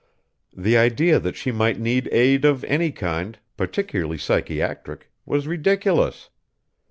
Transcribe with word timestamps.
The 0.57 0.79
idea 0.79 1.19
that 1.19 1.35
she 1.35 1.51
might 1.51 1.79
need 1.79 2.09
aid 2.11 2.43
of 2.43 2.63
any 2.63 2.91
kind, 2.91 3.37
particularly 3.55 4.17
psychiatric, 4.17 5.11
was 5.27 5.45
ridiculous. 5.45 6.31